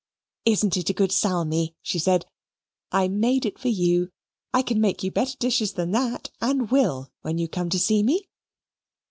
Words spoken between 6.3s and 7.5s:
and will when you